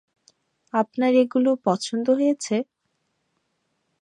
[0.73, 2.55] আপনার এগুলো পছন্দ হয়েছে?